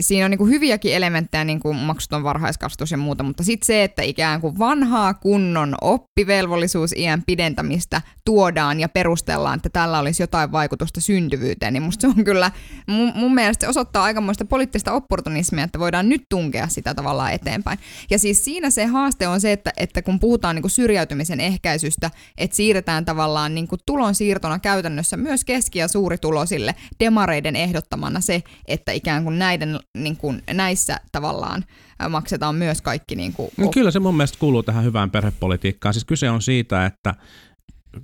[0.00, 4.02] siinä on niinku hyviäkin elementtejä, niin kuin maksuton varhaiskasvatus ja muuta, mutta sitten se, että
[4.02, 11.72] ikään kuin vanhaa kunnon oppivelvollisuusiän pidentämistä tuodaan ja perustellaan, että tällä olisi jotain vaikutusta syntyvyyteen,
[11.72, 12.50] niin musta se on kyllä,
[12.86, 17.78] mun, mun mielestä se osoittaa aikamoista poliittista opportunismia, että voidaan nyt tunkea sitä tavallaan eteenpäin.
[18.10, 22.10] Ja siis siinä se haaste on se, että, että kun puhutaan niin kuin syrjäytymisen ehkäisystä,
[22.38, 28.92] että siirretään tavallaan niin kuin tulonsiirtona käytännössä myös keski- ja suuritulosille demareiden ehdottamana se, että
[28.92, 31.64] ikään kuin näiden, niin kuin, näissä tavallaan
[32.08, 35.94] maksetaan myös kaikki niin kuin, No, kyllä se mun mielestä kuuluu tähän hyvään perhepolitiikkaan.
[35.94, 37.14] Siis kyse on siitä, että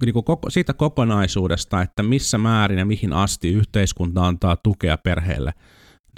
[0.04, 5.52] niin kuin koko, siitä kokonaisuudesta, että missä määrin ja mihin asti yhteiskunta antaa tukea perheelle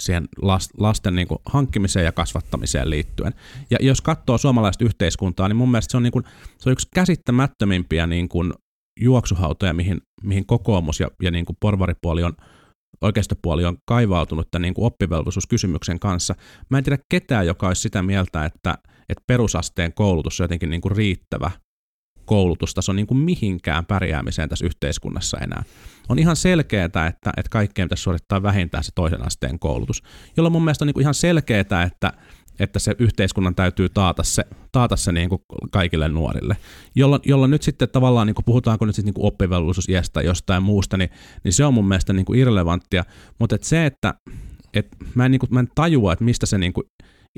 [0.03, 3.33] siihen las- lasten niin kuin hankkimiseen ja kasvattamiseen liittyen.
[3.69, 6.25] Ja jos katsoo suomalaista yhteiskuntaa, niin mun mielestä se on, niin kuin,
[6.57, 8.53] se on yksi käsittämättömimpiä niin kuin
[9.01, 12.33] juoksuhautoja, mihin, mihin kokoomus ja, ja niin kuin porvaripuoli on
[13.01, 16.35] oikeistopuoli on kaivautunut tämän niin kuin oppivelvollisuuskysymyksen kanssa.
[16.69, 18.77] Mä en tiedä ketään, joka olisi sitä mieltä, että,
[19.09, 21.51] että perusasteen koulutus on jotenkin niin kuin riittävä
[22.25, 25.63] koulutustaso niin kuin mihinkään pärjäämiseen tässä yhteiskunnassa enää.
[26.09, 27.07] On ihan selkeää, että,
[27.37, 30.03] että kaikkeen pitäisi suorittaa vähintään se toisen asteen koulutus,
[30.37, 32.13] jolloin mun mielestä on niin kuin ihan selkeää, että,
[32.59, 35.41] että se yhteiskunnan täytyy taata se, taata se niin kuin
[35.71, 36.57] kaikille nuorille.
[36.95, 40.97] Jolloin, jolloin nyt sitten tavallaan, niin kuin puhutaanko nyt sitten niin kuin oppivelvollisuusiästä jostain muusta,
[40.97, 41.09] niin,
[41.43, 43.03] niin se on mun mielestä niin kuin irrelevanttia.
[43.39, 44.13] Mutta et se, että
[44.73, 46.87] et mä, en, niin kuin, mä en tajua, että mistä se niin kuin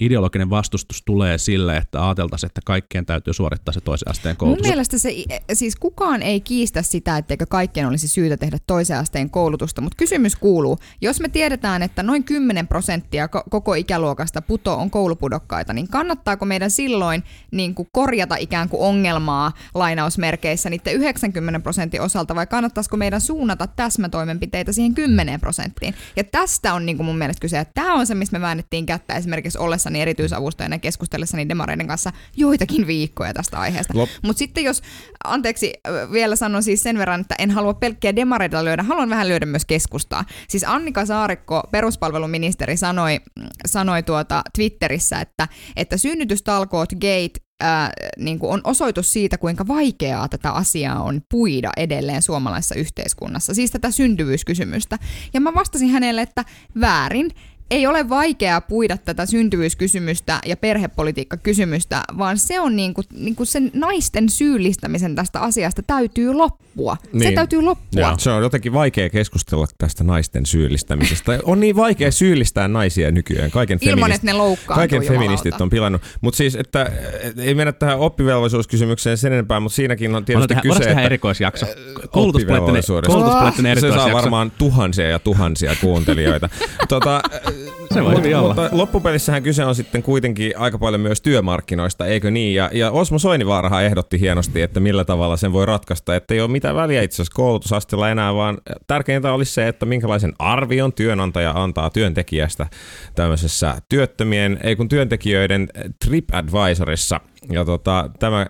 [0.01, 4.67] ideologinen vastustus tulee sille, että ajateltaisiin, että kaikkien täytyy suorittaa se toisen asteen Mun koulutus.
[4.67, 5.09] mielestä se,
[5.53, 10.35] siis kukaan ei kiistä sitä, etteikö kaikkien olisi syytä tehdä toisen asteen koulutusta, mutta kysymys
[10.35, 15.87] kuuluu, jos me tiedetään, että noin 10 prosenttia ko- koko ikäluokasta puto on koulupudokkaita, niin
[15.87, 22.47] kannattaako meidän silloin niin kuin korjata ikään kuin ongelmaa lainausmerkeissä niiden 90 prosentin osalta, vai
[22.47, 25.93] kannattaisiko meidän suunnata täsmätoimenpiteitä siihen 10 prosenttiin?
[26.15, 28.85] Ja tästä on niin kuin mun mielestä kyse, että tämä on se, mistä me väännettiin
[28.85, 33.93] kättä esimerkiksi ollessani erityisavustajana ja keskustellessani demareiden kanssa joitakin viikkoja tästä aiheesta.
[34.23, 34.81] Mutta sitten jos,
[35.23, 35.73] anteeksi,
[36.11, 39.65] vielä sanon siis sen verran, että en halua pelkkiä demareita lyödä, haluan vähän lyödä myös
[39.65, 40.25] keskustaa.
[40.47, 43.19] Siis Annika Saarikko, peruspalveluministeri, sanoi,
[43.65, 50.29] sanoi tuota Twitterissä, että, että synnytystalkoot gate ää, niin kuin on osoitus siitä, kuinka vaikeaa
[50.29, 54.97] tätä asiaa on puida edelleen suomalaisessa yhteiskunnassa, siis tätä syntyvyyskysymystä.
[55.33, 56.45] Ja mä vastasin hänelle, että
[56.81, 57.31] väärin,
[57.71, 64.29] ei ole vaikeaa puida tätä syntyvyyskysymystä ja perhepolitiikkakysymystä, vaan se on niinku, niinku sen naisten
[64.29, 66.97] syyllistämisen tästä asiasta täytyy loppua.
[67.03, 67.35] Se Niin.
[67.35, 68.01] täytyy loppua.
[68.01, 68.13] Joo.
[68.17, 71.39] Se on jotenkin vaikea keskustella tästä naisten syyllistämisestä.
[71.43, 73.51] On niin vaikea syyllistää naisia nykyään.
[73.51, 75.19] Kaiken Ilman, feminist- että ne loukkaantuu Kaiken jumalauta.
[75.19, 76.01] feministit on pilannut.
[76.21, 80.61] Mutta siis, että et, ei mennä tähän oppivelvollisuuskysymykseen sen enempää, mutta siinäkin on tietysti Voidaan
[80.77, 81.65] kyse, tehdä että erikoisjakso.
[82.11, 84.17] Koulutuspoliittinen, koulutuspoliittinen se saa erikoisjakso.
[84.17, 86.49] varmaan tuhansia ja tuhansia kuuntelijoita.
[86.87, 87.21] tota,
[87.61, 88.53] Uh, Se voi hyvin olla.
[88.53, 92.55] mutta loppupelissähän kyse on sitten kuitenkin aika paljon myös työmarkkinoista, eikö niin?
[92.55, 96.51] Ja, ja Osmo Soinivaarahan ehdotti hienosti, että millä tavalla sen voi ratkaista, että ei ole
[96.51, 101.89] mitään väliä itse asiassa koulutusasteella enää, vaan tärkeintä olisi se, että minkälaisen arvion työnantaja antaa
[101.89, 102.67] työntekijästä
[103.15, 105.69] tämmöisessä työttömien, ei kun työntekijöiden
[106.05, 107.19] TripAdvisorissa.
[107.49, 108.45] Ja tota, tämä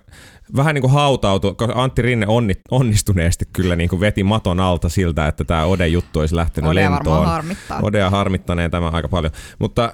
[0.56, 4.90] vähän niin kuin hautautui, koska Antti Rinne onni, onnistuneesti kyllä niin kuin veti maton alta
[4.90, 7.16] siltä, että tämä Ode-juttu olisi lähtenyt Odea lentoon.
[7.16, 7.80] varmaan harmittaa.
[7.84, 9.31] Odea harmittaneen tämä aika paljon.
[9.60, 9.94] Mutta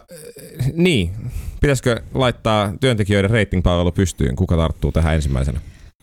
[0.62, 1.12] äh, niin,
[1.62, 4.36] pitäisikö laittaa työntekijöiden ratingpalvelu pystyyn?
[4.36, 5.60] Kuka tarttuu tähän ensimmäisenä?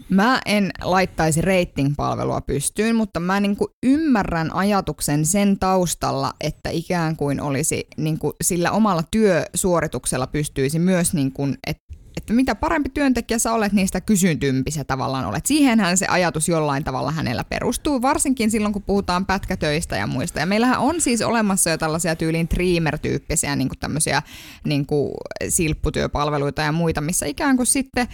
[0.08, 7.40] Mä en laittaisi rating-palvelua pystyyn, mutta mä niinku ymmärrän ajatuksen sen taustalla, että ikään kuin
[7.40, 13.72] olisi niinku sillä omalla työsuorituksella pystyisi myös, niinku, että että mitä parempi työntekijä sä olet,
[13.72, 15.46] niin sitä kysyntyympi sä tavallaan olet.
[15.46, 20.40] Siihenhän se ajatus jollain tavalla hänellä perustuu, varsinkin silloin kun puhutaan pätkätöistä ja muista.
[20.40, 24.22] Ja meillähän on siis olemassa jo tällaisia tyyliin Dreamer-tyyppisiä niin tämmöisiä
[24.64, 24.86] niin
[25.48, 28.08] silpputyöpalveluita ja muita, missä ikään kuin sitten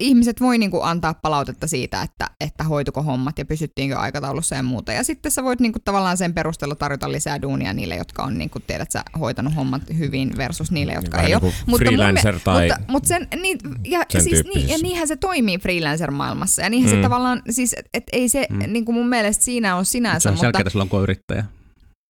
[0.00, 4.92] ihmiset voi niinku antaa palautetta siitä, että, että hoituko hommat ja pysyttiinkö aikataulussa ja muuta.
[4.92, 8.60] Ja sitten sä voit niinku tavallaan sen perusteella tarjota lisää duunia niille, jotka on, niinku,
[8.60, 11.52] tiedät sä, hoitanut hommat hyvin versus niille, jotka Vähän ei niin ole.
[11.64, 15.58] kuin freelancer tai mutta, mutta sen, niin, ja, sen siis, niin, ja niinhän se toimii
[15.58, 16.62] freelancer-maailmassa.
[16.62, 16.96] Ja niinhän mm.
[16.96, 18.72] se tavallaan, siis et, et ei se mm.
[18.72, 20.44] niinku mun mielestä siinä on sinänsä, Se on mutta...
[20.44, 21.44] selkeää silloin, kun on yrittäjä.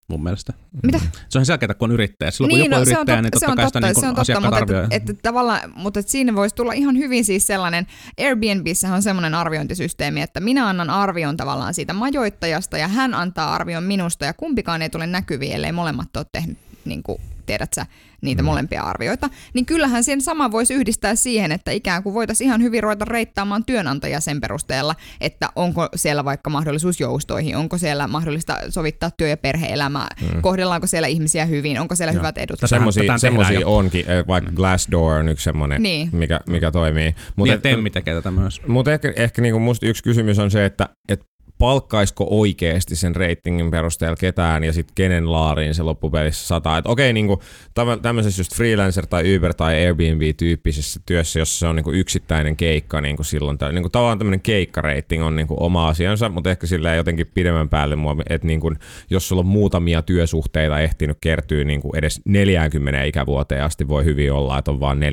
[0.07, 0.53] Mun mielestä.
[0.83, 0.99] Mitä?
[1.29, 2.31] Se on selkeää, kun on yrittäjä.
[2.31, 3.65] Silloin kun Niin, joku on no, se on yrittäjä, totta, niin se totta on kai
[3.65, 6.73] sitä totta, niin se on totta, mutta, että, että tavallaan, mutta että siinä voisi tulla
[6.73, 7.87] ihan hyvin siis sellainen,
[8.19, 13.83] Airbnbissä on semmoinen arviointisysteemi, että minä annan arvion tavallaan siitä majoittajasta ja hän antaa arvion
[13.83, 17.85] minusta ja kumpikaan ei tule näkyviin, ellei molemmat ole tehnyt, niin kuin, tiedät sä,
[18.21, 18.45] niitä mm.
[18.45, 22.83] molempia arvioita, niin kyllähän sen sama voisi yhdistää siihen, että ikään kuin voitaisiin ihan hyvin
[22.83, 29.11] ruveta reittaamaan työnantaja sen perusteella, että onko siellä vaikka mahdollisuus joustoihin, onko siellä mahdollista sovittaa
[29.11, 30.41] työ- ja perhe-elämää, mm.
[30.41, 32.19] kohdellaanko siellä ihmisiä hyvin, onko siellä Joo.
[32.19, 32.59] hyvät edut.
[32.65, 33.17] Semmoisia,
[33.65, 36.09] onkin, eh, vaikka Glassdoor on yksi semmoinen, Niin.
[36.11, 37.03] mikä, mikä toimii.
[37.03, 38.61] Niin, Mutta ja Temmi tekee tätä myös.
[38.67, 41.21] Mutta ehkä, ehkä niinku musta yksi kysymys on se, että et
[41.57, 46.77] palkkaisiko oikeasti sen ratingin perusteella ketään ja sitten kenen laariin se loppupelissä sataa.
[46.77, 47.41] Että okei, niinku,
[47.73, 53.01] tämmö- tämmöisessä just freelancer tai Uber tai Airbnb-tyyppisessä työssä, jossa se on niinku yksittäinen keikka
[53.01, 57.31] niinku silloin, tai niinku tavallaan tämmöinen keikkarating on niinku oma asiansa, mutta ehkä sillä jotenkin
[57.33, 58.73] pidemmän päälle mua, että niinku,
[59.09, 64.57] jos sulla on muutamia työsuhteita ehtinyt kertyä niinku edes 40 ikävuoteen asti, voi hyvin olla,
[64.59, 65.03] että on vain 4-5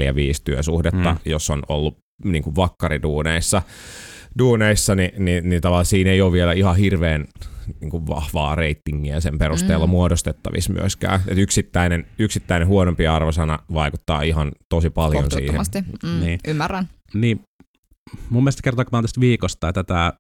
[0.44, 1.18] työsuhdetta, Mm.
[1.24, 3.62] jos on ollut niinku vakkariduuneissa
[4.38, 7.25] duuneissa, niin, niin, niin tavallaan siinä ei ole vielä ihan hirveän
[7.81, 9.90] niin kuin vahvaa reitingiä sen perusteella mm.
[9.90, 11.21] muodostettavissa myöskään.
[11.29, 15.61] Et yksittäinen, yksittäinen huonompi arvosana vaikuttaa ihan tosi paljon siihen.
[16.03, 16.38] Mm, Niin.
[16.49, 16.88] Ymmärrän.
[17.14, 17.40] Niin,
[18.31, 20.12] mun mielestä kertoo, kun mä oon tästä viikosta, että tämä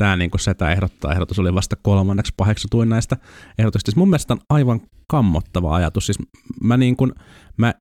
[0.00, 3.16] tämä niin kuin setä ehdottaa, ehdotus oli vasta kolmanneksi paheksutuin näistä
[3.58, 3.90] ehdotuksista.
[3.90, 6.06] Siis mun mielestä on aivan kammottava ajatus.
[6.06, 6.18] Siis
[6.62, 7.12] mä niin kuin,
[7.56, 7.74] mä,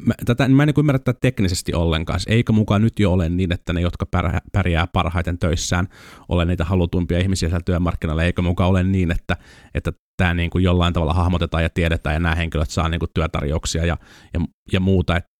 [0.00, 2.20] mä, tätä, mä en niin ymmärrä tätä teknisesti ollenkaan.
[2.26, 4.06] Eikö mukaan nyt jo ole niin, että ne, jotka
[4.52, 5.88] pärjää, parhaiten töissään,
[6.28, 8.22] ole niitä halutuimpia ihmisiä siellä työmarkkinoilla.
[8.22, 9.36] Eikö mukaan ole niin, että,
[9.74, 13.10] että tämä niin kuin jollain tavalla hahmotetaan ja tiedetään ja nämä henkilöt saa niin kuin
[13.14, 13.96] työtarjouksia ja,
[14.34, 14.40] ja,
[14.72, 15.16] ja muuta.
[15.16, 15.34] Että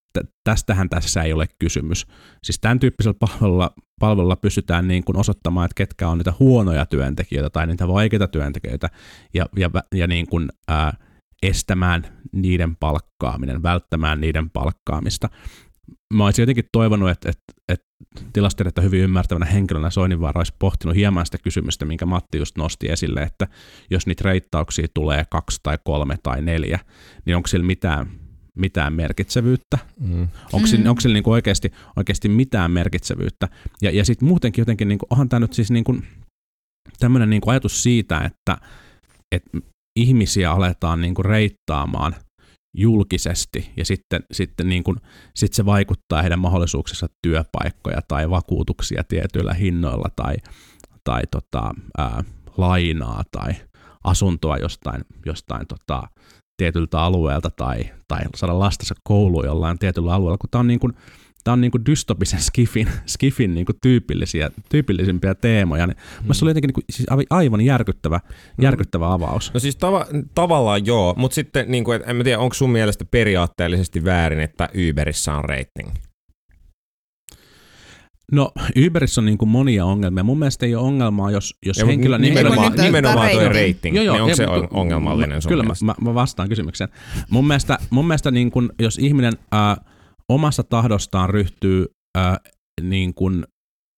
[0.44, 2.06] tästähän tässä ei ole kysymys.
[2.44, 7.50] Siis tämän tyyppisellä palvelulla, palvelulla pystytään niin kuin osoittamaan, että ketkä on niitä huonoja työntekijöitä
[7.50, 8.90] tai niitä vaikeita työntekijöitä
[9.34, 10.92] ja, ja, ja niin kuin, ää,
[11.42, 15.28] estämään niiden palkkaaminen, välttämään niiden palkkaamista.
[16.14, 17.86] Mä olisin jotenkin toivonut, että, että, että
[18.32, 23.22] tilastiedettä hyvin ymmärtävänä henkilönä Soininvaara olisi pohtinut hieman sitä kysymystä, minkä Matti just nosti esille,
[23.22, 23.48] että
[23.90, 26.78] jos niitä reittauksia tulee kaksi tai kolme tai neljä,
[27.26, 28.10] niin onko sillä mitään,
[28.54, 29.78] mitään merkitsevyyttä?
[30.00, 30.28] Mm.
[30.52, 30.88] Onko sillä, Mm.
[30.90, 33.48] onko sillä niinku oikeasti, oikeasti mitään merkitsevyyttä?
[33.82, 35.96] Ja, ja sitten muutenkin jotenkin, niinku, onhan tämä nyt siis niinku,
[36.98, 38.58] tämmöinen niinku ajatus siitä, että,
[39.32, 39.58] että
[39.96, 42.14] ihmisiä aletaan niinku reittaamaan
[42.76, 44.96] julkisesti ja sitten, sitten niin kuin,
[45.34, 50.34] sit se vaikuttaa heidän mahdollisuuksissa työpaikkoja tai vakuutuksia tietyillä hinnoilla tai,
[51.04, 52.24] tai tota, ää,
[52.56, 53.52] lainaa tai
[54.04, 56.02] asuntoa jostain, jostain tota,
[56.56, 60.92] tietyltä alueelta tai, tai saada lastensa kouluun jollain tietyllä alueella, kun tämä on, niin kuin,
[61.44, 65.86] tää on niinku dystopisen skifin, skifin niinku tyypillisiä, tyypillisimpiä teemoja.
[65.86, 66.32] Niin mm.
[66.32, 68.20] se oli jotenkin niinku, siis aivan- järkyttävä,
[68.60, 69.50] järkyttävä avaus.
[69.54, 73.04] No siis tava, tavallaan joo, mutta sitten niin kuin, en mä tiedä, onko sun mielestä
[73.04, 75.88] periaatteellisesti väärin, että Uberissä on rating?
[78.32, 78.52] No
[78.86, 80.24] Uberissä on niinku monia ongelmia.
[80.24, 82.18] Mun mielestä ei ole ongelmaa, jos, jos Ja henkilö...
[82.18, 83.74] nimenomaan, nyt nimenomaan toi rating?
[83.74, 85.84] rating, niin onko se on- ongelmallinen sun Kyllä mä, mielestä?
[85.84, 86.90] mä, mä vastaan kysymykseen.
[87.30, 89.76] Mun mielestä, mun mielestä niin kun, jos ihminen ää,
[90.32, 92.38] omasta tahdostaan ryhtyy ää,
[92.82, 93.44] niin kun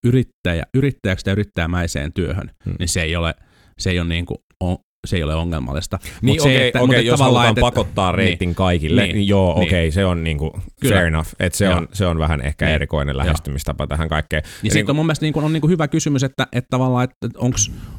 [0.07, 2.75] yrittäjä, yrittäjäksi tai yrittäjämäiseen työhön, Hmm.
[2.79, 3.35] niin se ei ole,
[3.79, 5.99] se ei ole, niin kuin, on, se ei ole ongelmallista.
[6.23, 8.31] Niin Mut se, okei, että- okei, mut että jos halutaan että- pakottaa niin.
[8.33, 9.15] rating kaikille, Niin.
[9.17, 9.69] niin, joo Niin.
[9.69, 10.95] okei, se on niinku Kyllä.
[10.95, 11.77] fair enough, että se Joo.
[11.77, 12.75] on, se on vähän ehkä Niin.
[12.75, 14.43] erikoinen lähestymistapa tähän kaikkeen.
[14.45, 16.69] Ja Ja sitten on mun mielestä niin kuin, on niin kuin hyvä kysymys, että, että
[16.71, 17.39] tavallaan, että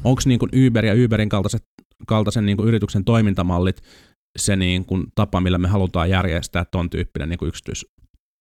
[0.04, 1.62] onko niin kuin Uber ja Uberin kaltaiset,
[2.06, 3.76] kaltaisen niin kuin yrityksen toimintamallit
[4.38, 7.48] se niin kuin tapa, millä me halutaan järjestää ton tyyppinen niin kuin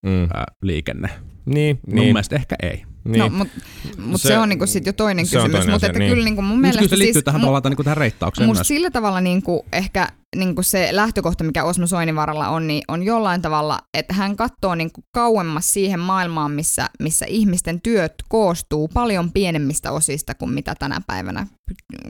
[0.04, 1.10] mm, yksityisliikenne.
[1.48, 2.84] Niin, Mun niin, mielestä ehkä ei.
[3.04, 3.20] niin.
[3.20, 3.54] No, mutta
[3.98, 6.12] mut se, Se- on niinku sit jo toinen se kysymys, toinen mutta että niin.
[6.12, 8.60] kyllä niinku mun Mutta mielestä kyllä se liittyy siis, tähän, mu- tavallaan, tähän, reittaukseen Musta
[8.60, 8.68] myös.
[8.68, 13.04] sillä tavalla niin kuin ehkä niin kuin se lähtökohta, mikä Osmo Soinivaralla on, niin on
[13.04, 18.88] jollain tavalla, että hän katsoo niin kuin kauemmas siihen maailmaan, missä, missä ihmisten työt koostuu
[18.88, 21.48] paljon pienemmistä osista kuin mitä tänä päivänä.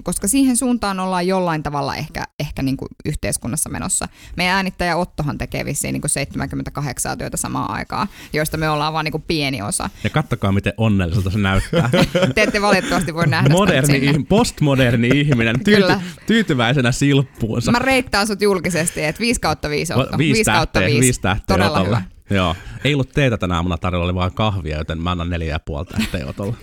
[0.03, 4.07] Koska siihen suuntaan ollaan jollain tavalla ehkä, ehkä niin kuin yhteiskunnassa menossa.
[4.37, 9.05] Meidän äänittäjä Ottohan tekee vissiin niin kuin 78 työtä samaan aikaan, joista me ollaan vaan
[9.05, 9.89] niin kuin pieni osa.
[10.03, 11.89] Ja kattokaa, miten onnelliselta se näyttää.
[12.35, 16.01] Te ette valitettavasti voi nähdä sitä Moderni, ihm- postmoderni ihminen, tyyty, Kyllä.
[16.27, 17.71] tyytyväisenä silppuunsa.
[17.71, 20.17] Mä reittaan sut julkisesti, että 5 kautta 5 Otto.
[20.17, 21.01] viisi, kautta tähteä, 5.
[21.01, 21.87] viisi tähteä Todella Otolle.
[21.87, 22.01] hyvä.
[22.29, 22.55] Joo.
[22.83, 25.85] Ei ollut teetä tänä aamuna tarjolla, oli vaan kahvia, joten mä annan neljä ja puoli
[25.85, 26.55] tähteä Otolle.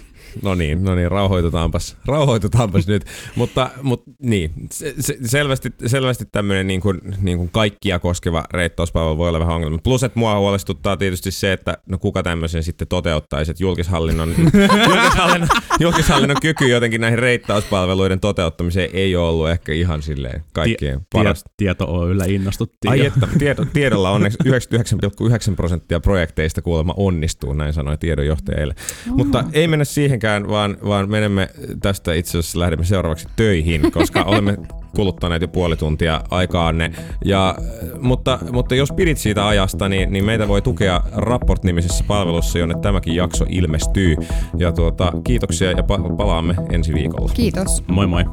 [0.42, 3.04] No niin, no niin, rauhoitutaanpas, rauhoitutaanpas nyt.
[3.36, 9.18] Mutta, mutta niin, se, se, selvästi, selvästi tämmöinen niin kuin, niin kuin kaikkia koskeva reittauspalvelu
[9.18, 9.78] voi olla vähän ongelma.
[9.84, 14.34] Plus, että mua huolestuttaa tietysti se, että no kuka tämmöisen sitten toteuttaisi, että julkishallinnon,
[14.88, 15.48] julkishallinnon,
[15.80, 21.50] julkishallinnon kyky jotenkin näihin reittauspalveluiden toteuttamiseen ei ole ollut ehkä ihan silleen kaikkien Tie- parasta.
[21.56, 22.90] Tieto Oyllä innostuttiin.
[22.90, 28.76] Ai että, tiedo, tiedolla onneksi 99,9 prosenttia projekteista kuulemma onnistuu, näin sanoi tiedonjohtaja eilen.
[29.06, 29.84] Mutta ei mennä
[30.14, 31.48] siihenkään, vaan, vaan menemme
[31.82, 34.56] tästä itse asiassa lähdemme seuraavaksi töihin, koska olemme
[34.96, 36.92] kuluttaneet jo puoli tuntia aikaanne.
[37.24, 37.54] Ja,
[38.00, 43.14] mutta, mutta jos pidit siitä ajasta, niin, niin meitä voi tukea Rapport-nimisessä palvelussa, jonne tämäkin
[43.14, 44.16] jakso ilmestyy.
[44.56, 47.32] Ja tuota, kiitoksia ja pa- palaamme ensi viikolla.
[47.34, 47.84] Kiitos.
[47.88, 48.24] Moi moi.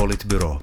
[0.00, 0.58] Politbyro.